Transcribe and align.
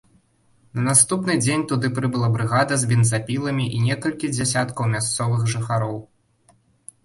На 0.77 0.81
наступны 0.91 1.35
дзень 1.45 1.65
туды 1.71 1.91
прыбыла 1.99 2.31
брыгада 2.37 2.73
з 2.85 2.89
бензапіламі 2.93 3.69
і 3.75 3.85
некалькі 3.87 4.33
дзясяткаў 4.35 4.93
мясцовых 4.99 5.41
жыхароў. 5.57 5.97